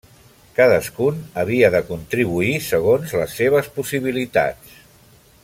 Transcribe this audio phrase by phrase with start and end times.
[0.59, 4.75] Cadascun havia de contribuir segons les seves possibilitats.